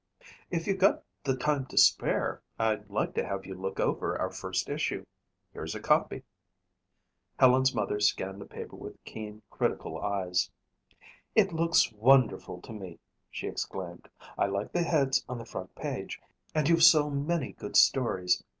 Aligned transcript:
"If 0.49 0.65
you've 0.65 0.79
got 0.79 1.03
the 1.23 1.37
time 1.37 1.67
to 1.67 1.77
spare, 1.77 2.41
I'd 2.57 2.89
like 2.89 3.13
to 3.13 3.23
have 3.23 3.45
you 3.45 3.53
look 3.53 3.79
over 3.79 4.17
our 4.17 4.31
first 4.31 4.67
issue. 4.67 5.05
Here's 5.53 5.75
a 5.75 5.79
copy." 5.79 6.23
Helen's 7.37 7.75
mother 7.75 7.99
scanned 7.99 8.41
the 8.41 8.47
paper 8.47 8.75
with 8.77 8.97
keen, 9.03 9.43
critical 9.51 9.99
eyes. 10.01 10.49
"It 11.35 11.53
looks 11.53 11.91
wonderful 11.91 12.61
to 12.63 12.73
me," 12.73 12.97
she 13.29 13.45
exclaimed. 13.47 14.09
"I 14.39 14.47
like 14.47 14.71
the 14.71 14.81
heads 14.81 15.23
on 15.29 15.37
the 15.37 15.45
front 15.45 15.75
page 15.75 16.19
and 16.55 16.67
you've 16.67 16.81
so 16.81 17.11
many 17.11 17.51
good 17.51 17.75
stories. 17.75 18.41